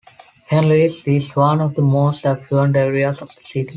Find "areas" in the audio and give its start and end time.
2.75-3.21